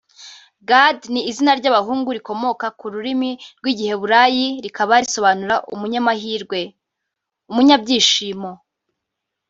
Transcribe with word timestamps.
Gad 0.67 0.99
ni 1.13 1.21
izina 1.29 1.51
ry’abahungu 1.59 2.09
rikomoka 2.17 2.65
ku 2.79 2.85
rurimi 2.93 3.29
rw’Igiheburayi 3.59 4.47
rikaba 4.63 4.93
risobanura 5.03 5.55
“umunyamahirwe/Umunyabyishimo” 5.73 8.51